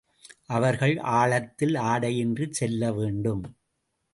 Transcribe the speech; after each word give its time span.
அவர்கள் 0.47 0.97
ஆழத்தில் 1.13 1.75
ஆடையின்றிச் 1.83 2.53
செல்ல 2.53 2.91
வேண்டும். 2.91 3.43